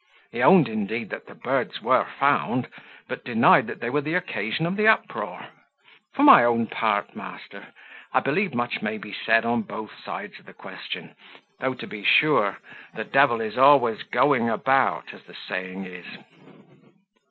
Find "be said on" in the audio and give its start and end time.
8.97-9.61